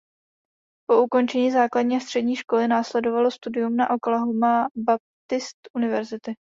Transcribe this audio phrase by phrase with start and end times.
[0.89, 6.33] Po ukončení základní a střední školy následovalo studium na Oklahoma Baptist University.